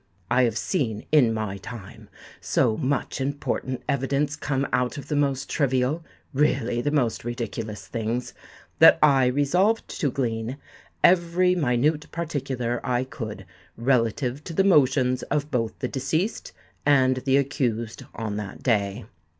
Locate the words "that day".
18.37-19.05